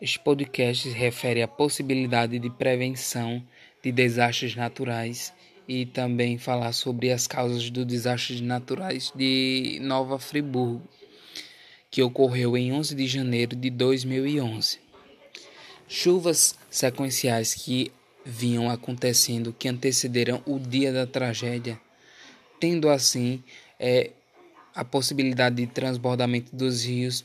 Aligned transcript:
Este 0.00 0.18
podcast 0.18 0.88
refere 0.88 1.42
à 1.42 1.48
possibilidade 1.48 2.38
de 2.38 2.48
prevenção 2.48 3.44
de 3.82 3.92
desastres 3.92 4.56
naturais 4.56 5.30
e 5.68 5.84
também 5.84 6.38
falar 6.38 6.72
sobre 6.72 7.12
as 7.12 7.26
causas 7.26 7.68
dos 7.68 7.84
desastres 7.84 8.40
naturais 8.40 9.12
de 9.14 9.78
Nova 9.82 10.18
Friburgo, 10.18 10.82
que 11.90 12.02
ocorreu 12.02 12.56
em 12.56 12.72
11 12.72 12.94
de 12.94 13.06
janeiro 13.06 13.54
de 13.54 13.68
2011. 13.68 14.78
Chuvas 15.86 16.56
sequenciais 16.70 17.52
que 17.52 17.92
vinham 18.24 18.70
acontecendo 18.70 19.52
que 19.52 19.68
antecederam 19.68 20.42
o 20.46 20.58
dia 20.58 20.94
da 20.94 21.06
tragédia, 21.06 21.78
tendo 22.58 22.88
assim 22.88 23.44
é, 23.78 24.12
a 24.74 24.82
possibilidade 24.82 25.56
de 25.56 25.66
transbordamento 25.66 26.56
dos 26.56 26.86
rios, 26.86 27.22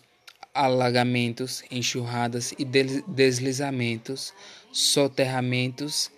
alagamentos, 0.56 1.64
enxurradas 1.70 2.54
e 2.58 2.64
deslizamentos, 2.66 4.34
soterramentos. 4.72 6.10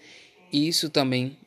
Isso 0.54 0.90
também 0.90 1.38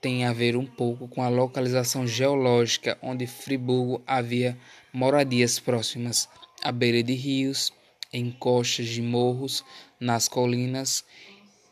tem 0.00 0.24
a 0.24 0.32
ver 0.32 0.56
um 0.56 0.64
pouco 0.64 1.08
com 1.08 1.22
a 1.22 1.28
localização 1.28 2.06
geológica, 2.06 2.96
onde 3.02 3.26
Friburgo 3.26 4.00
havia 4.06 4.56
moradias 4.92 5.58
próximas 5.58 6.28
à 6.62 6.70
beira 6.70 7.02
de 7.02 7.14
rios, 7.14 7.72
em 8.12 8.30
costas 8.30 8.86
de 8.86 9.02
morros, 9.02 9.64
nas 9.98 10.28
colinas, 10.28 11.04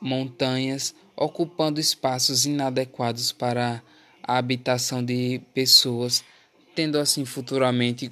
montanhas, 0.01 0.95
ocupando 1.17 1.81
espaços 1.81 2.47
inadequados 2.47 3.33
para 3.33 3.83
a 4.23 4.37
habitação 4.37 5.05
de 5.05 5.41
pessoas, 5.55 6.23
tendo 6.75 6.99
assim 6.99 7.25
futuramente 7.25 8.11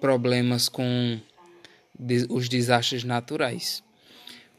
problemas 0.00 0.68
com 0.68 1.20
os 2.28 2.48
desastres 2.48 3.04
naturais. 3.04 3.82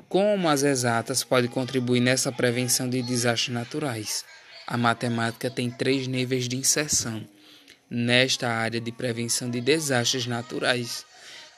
Como 0.09 0.47
as 0.47 0.63
exatas 0.63 1.23
podem 1.23 1.49
contribuir 1.49 1.99
nessa 1.99 2.31
prevenção 2.31 2.89
de 2.89 3.01
desastres 3.01 3.53
naturais? 3.53 4.23
A 4.65 4.77
matemática 4.77 5.49
tem 5.49 5.69
três 5.69 6.07
níveis 6.07 6.47
de 6.47 6.57
inserção 6.57 7.27
nesta 7.89 8.49
área 8.49 8.79
de 8.79 8.91
prevenção 8.91 9.49
de 9.49 9.61
desastres 9.61 10.25
naturais. 10.25 11.05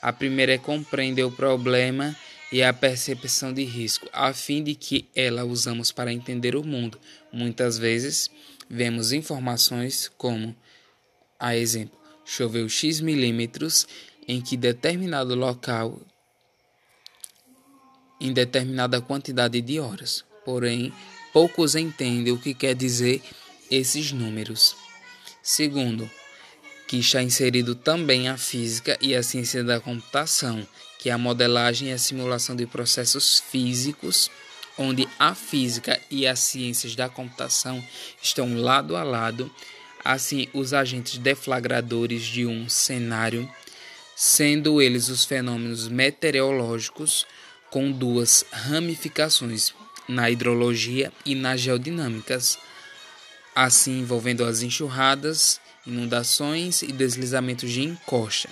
A 0.02 0.14
primeira 0.14 0.54
é 0.54 0.58
compreender 0.58 1.24
o 1.24 1.32
problema 1.32 2.16
e 2.52 2.64
a 2.64 2.74
percepção 2.74 3.54
de 3.54 3.64
risco, 3.64 4.08
a 4.12 4.34
fim 4.34 4.64
de 4.64 4.74
que 4.74 5.08
ela 5.16 5.44
usamos 5.44 5.92
para 5.92 6.14
entender 6.14 6.56
o 6.56 6.64
mundo. 6.64 7.00
Muitas 7.32 7.78
vezes 7.78 8.30
vemos 8.70 9.12
informações 9.12 10.10
como, 10.18 10.56
a 11.40 11.56
exemplo, 11.56 11.99
choveu 12.30 12.70
X 12.70 13.00
milímetros 13.00 13.88
em 14.28 14.40
que 14.40 14.56
determinado 14.56 15.34
local 15.34 16.00
em 18.22 18.32
determinada 18.32 19.02
quantidade 19.02 19.60
de 19.62 19.80
horas. 19.80 20.24
Porém, 20.46 20.94
poucos 21.34 21.74
entendem 21.74 22.32
o 22.32 22.38
que 22.38 22.54
quer 22.54 22.76
dizer 22.76 23.22
esses 23.72 24.12
números. 24.12 24.76
Segundo, 25.42 26.10
que 26.88 26.98
está 26.98 27.24
inserido 27.24 27.74
também 27.74 28.28
a 28.28 28.38
física 28.38 28.96
e 29.02 29.16
a 29.16 29.24
ciência 29.24 29.64
da 29.64 29.80
computação, 29.80 30.68
que 31.00 31.10
é 31.10 31.14
a 31.14 31.18
modelagem 31.18 31.90
e 31.90 31.94
a 31.94 31.98
simulação 31.98 32.56
de 32.56 32.68
processos 32.68 33.40
físicos, 33.40 34.30
onde 34.78 35.08
a 35.18 35.34
física 35.34 36.00
e 36.12 36.28
as 36.28 36.40
ciências 36.40 36.96
da 36.96 37.10
computação 37.10 37.84
estão 38.22 38.56
lado 38.56 38.96
a 38.96 39.04
lado, 39.04 39.52
assim 40.04 40.48
os 40.54 40.74
agentes 40.74 41.18
deflagradores 41.18 42.24
de 42.24 42.46
um 42.46 42.68
cenário, 42.70 43.50
sendo 44.16 44.82
eles 44.82 45.10
os 45.10 45.26
fenômenos 45.26 45.88
meteorológicos, 45.88 47.26
com 47.70 47.92
duas 47.92 48.44
ramificações 48.52 49.74
na 50.08 50.30
hidrologia 50.30 51.12
e 51.24 51.36
nas 51.36 51.62
geodinâmicas, 51.62 52.58
assim 53.56 54.00
envolvendo 54.00 54.44
as 54.44 54.64
enxurradas, 54.64 55.62
inundações 55.86 56.82
e 56.82 56.92
deslizamentos 56.92 57.70
de 57.72 57.84
encosta. 57.84 58.50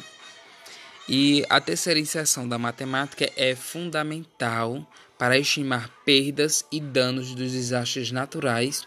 E 1.09 1.45
a 1.49 1.59
terceira 1.61 1.99
inserção 1.99 2.47
da 2.47 2.57
matemática 2.57 3.31
é 3.35 3.55
fundamental 3.55 4.85
para 5.17 5.37
estimar 5.37 5.89
perdas 6.05 6.65
e 6.71 6.79
danos 6.79 7.33
dos 7.33 7.51
desastres 7.51 8.11
naturais 8.11 8.85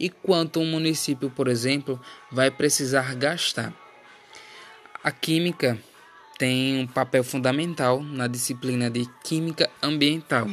e 0.00 0.08
quanto 0.08 0.60
um 0.60 0.64
município, 0.64 1.28
por 1.28 1.46
exemplo, 1.46 2.00
vai 2.32 2.50
precisar 2.50 3.14
gastar. 3.14 3.70
A 5.04 5.10
química 5.12 5.78
tem 6.38 6.78
um 6.78 6.86
papel 6.86 7.22
fundamental 7.22 8.02
na 8.02 8.26
disciplina 8.26 8.88
de 8.88 9.06
Química 9.22 9.68
Ambiental, 9.82 10.48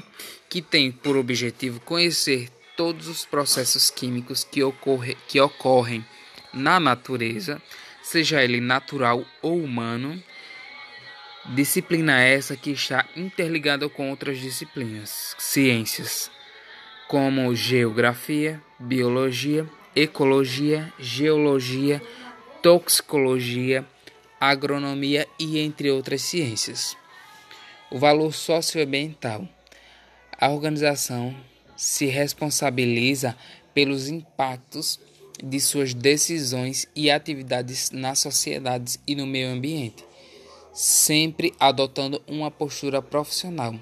que 0.49 0.61
tem 0.61 0.91
por 0.91 1.15
objetivo 1.15 1.79
conhecer 1.79 2.49
todos 2.75 3.07
os 3.07 3.25
processos 3.25 3.89
químicos 3.89 4.43
que, 4.43 4.61
ocorre, 4.61 5.15
que 5.29 5.39
ocorrem 5.39 6.05
na 6.53 6.77
natureza, 6.77 7.61
seja 8.03 8.43
ele 8.43 8.59
natural 8.59 9.25
ou 9.41 9.63
humano. 9.63 10.21
Disciplina 11.55 12.21
essa 12.21 12.57
que 12.57 12.71
está 12.71 13.05
interligada 13.15 13.87
com 13.87 14.09
outras 14.09 14.39
disciplinas, 14.39 15.33
ciências, 15.37 16.29
como 17.07 17.55
geografia, 17.55 18.61
biologia, 18.79 19.67
ecologia, 19.95 20.93
geologia, 20.99 22.01
toxicologia, 22.61 23.85
agronomia 24.39 25.27
e 25.39 25.59
entre 25.59 25.89
outras 25.89 26.21
ciências. 26.21 26.95
O 27.89 27.97
valor 27.97 28.33
socioambiental. 28.33 29.47
A 30.39 30.49
organização 30.49 31.35
se 31.75 32.05
responsabiliza 32.05 33.35
pelos 33.73 34.09
impactos 34.09 34.99
de 35.43 35.59
suas 35.59 35.93
decisões 35.93 36.87
e 36.95 37.09
atividades 37.09 37.91
na 37.91 38.15
sociedade 38.15 38.99
e 39.07 39.15
no 39.15 39.25
meio 39.25 39.49
ambiente, 39.49 40.03
sempre 40.73 41.53
adotando 41.59 42.21
uma 42.27 42.51
postura 42.51 43.01
profissional. 43.01 43.75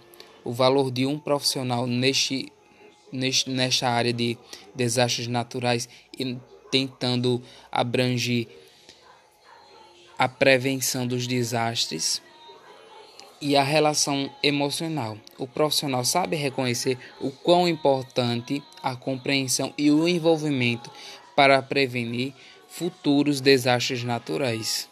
O 0.43 0.51
valor 0.51 0.91
de 0.91 1.05
um 1.05 1.17
profissional 1.17 1.87
neste, 1.87 2.51
neste, 3.11 3.49
nesta 3.49 3.89
área 3.89 4.13
de 4.13 4.37
desastres 4.73 5.27
naturais 5.27 5.87
e 6.17 6.37
tentando 6.71 7.41
abranger 7.71 8.47
a 10.17 10.27
prevenção 10.27 11.05
dos 11.05 11.27
desastres 11.27 12.21
e 13.41 13.55
a 13.55 13.63
relação 13.63 14.29
emocional. 14.41 15.17
O 15.37 15.47
profissional 15.47 16.03
sabe 16.05 16.35
reconhecer 16.35 16.97
o 17.19 17.29
quão 17.31 17.67
importante 17.67 18.63
a 18.81 18.95
compreensão 18.95 19.73
e 19.77 19.91
o 19.91 20.07
envolvimento 20.07 20.89
para 21.35 21.61
prevenir 21.61 22.33
futuros 22.67 23.41
desastres 23.41 24.03
naturais. 24.03 24.89